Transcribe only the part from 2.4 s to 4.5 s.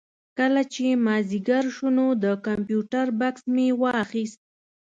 کمپیوټر بکس مې واخېست.